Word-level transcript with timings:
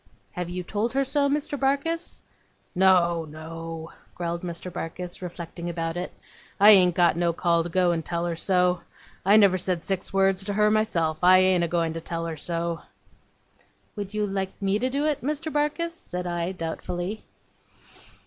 'Have 0.31 0.49
you 0.49 0.63
told 0.63 0.93
her 0.93 1.03
so, 1.03 1.29
Mr. 1.29 1.59
Barkis?' 1.59 2.21
'No 2.73 3.23
no,' 3.25 3.91
growled 4.15 4.41
Mr. 4.41 4.73
Barkis, 4.73 5.21
reflecting 5.21 5.69
about 5.69 5.95
it. 5.95 6.11
'I 6.59 6.71
ain't 6.71 6.95
got 6.95 7.15
no 7.15 7.33
call 7.33 7.61
to 7.61 7.69
go 7.69 7.91
and 7.91 8.03
tell 8.03 8.25
her 8.25 8.35
so. 8.35 8.81
I 9.23 9.37
never 9.37 9.59
said 9.59 9.83
six 9.83 10.11
words 10.11 10.43
to 10.45 10.53
her 10.53 10.71
myself, 10.71 11.19
I 11.23 11.37
ain't 11.37 11.63
a 11.63 11.67
goin' 11.67 11.93
to 11.93 12.01
tell 12.01 12.25
her 12.25 12.35
so.' 12.35 12.81
'Would 13.95 14.15
you 14.15 14.25
like 14.25 14.59
me 14.59 14.79
to 14.79 14.89
do 14.89 15.05
it, 15.05 15.21
Mr. 15.21 15.53
Barkis?' 15.53 15.91
said 15.93 16.25
I, 16.25 16.51
doubtfully. 16.53 17.23